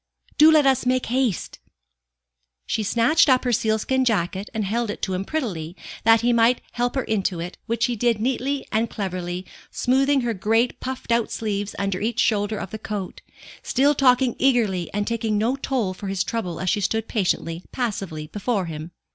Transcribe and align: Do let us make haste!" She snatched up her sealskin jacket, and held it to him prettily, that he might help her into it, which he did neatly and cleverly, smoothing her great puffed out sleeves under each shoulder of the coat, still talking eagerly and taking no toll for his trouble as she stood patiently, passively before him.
Do 0.39 0.49
let 0.51 0.65
us 0.65 0.87
make 0.87 1.05
haste!" 1.13 1.59
She 2.65 2.81
snatched 2.81 3.29
up 3.29 3.43
her 3.43 3.51
sealskin 3.53 4.03
jacket, 4.03 4.49
and 4.51 4.65
held 4.65 4.89
it 4.89 4.99
to 5.03 5.13
him 5.13 5.23
prettily, 5.23 5.75
that 6.05 6.21
he 6.21 6.33
might 6.33 6.59
help 6.71 6.95
her 6.95 7.03
into 7.03 7.39
it, 7.39 7.59
which 7.67 7.85
he 7.85 7.95
did 7.95 8.19
neatly 8.19 8.65
and 8.71 8.89
cleverly, 8.89 9.45
smoothing 9.69 10.21
her 10.21 10.33
great 10.33 10.79
puffed 10.79 11.11
out 11.11 11.29
sleeves 11.31 11.75
under 11.77 12.01
each 12.01 12.19
shoulder 12.19 12.57
of 12.57 12.71
the 12.71 12.79
coat, 12.79 13.21
still 13.61 13.93
talking 13.93 14.35
eagerly 14.39 14.89
and 14.91 15.05
taking 15.05 15.37
no 15.37 15.55
toll 15.55 15.93
for 15.93 16.07
his 16.07 16.23
trouble 16.23 16.59
as 16.59 16.67
she 16.71 16.81
stood 16.81 17.07
patiently, 17.07 17.63
passively 17.71 18.25
before 18.25 18.65
him. 18.65 18.89